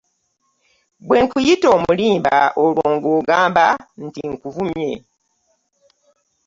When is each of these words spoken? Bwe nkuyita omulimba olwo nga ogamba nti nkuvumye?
Bwe 1.07 1.17
nkuyita 1.23 1.67
omulimba 1.75 2.35
olwo 2.63 2.83
nga 2.95 3.09
ogamba 3.17 3.65
nti 4.05 4.21
nkuvumye? 4.31 4.91